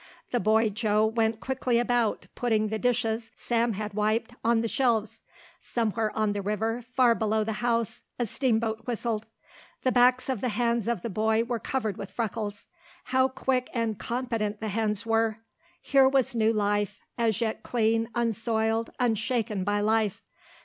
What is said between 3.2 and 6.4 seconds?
Sam had wiped on the shelves. Somewhere on